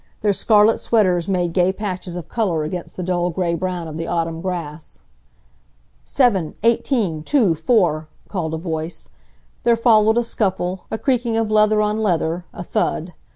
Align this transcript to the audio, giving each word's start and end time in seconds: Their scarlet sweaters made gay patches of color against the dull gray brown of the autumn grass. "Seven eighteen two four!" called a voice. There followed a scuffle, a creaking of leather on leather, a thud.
Their 0.21 0.33
scarlet 0.33 0.79
sweaters 0.79 1.27
made 1.27 1.53
gay 1.53 1.71
patches 1.71 2.15
of 2.15 2.27
color 2.27 2.63
against 2.63 2.97
the 2.97 3.03
dull 3.03 3.29
gray 3.29 3.53
brown 3.53 3.87
of 3.87 3.97
the 3.97 4.07
autumn 4.07 4.41
grass. 4.41 5.01
"Seven 6.03 6.55
eighteen 6.63 7.21
two 7.21 7.53
four!" 7.53 8.07
called 8.27 8.55
a 8.55 8.57
voice. 8.57 9.09
There 9.61 9.75
followed 9.75 10.17
a 10.17 10.23
scuffle, 10.23 10.85
a 10.89 10.97
creaking 10.97 11.37
of 11.37 11.51
leather 11.51 11.83
on 11.83 11.99
leather, 11.99 12.45
a 12.51 12.63
thud. 12.63 13.13